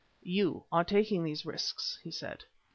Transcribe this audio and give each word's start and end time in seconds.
"You 0.23 0.65
are 0.71 0.83
taking 0.83 1.23
these 1.23 1.45
risks," 1.45 1.99
he 2.01 2.09
said. 2.09 2.45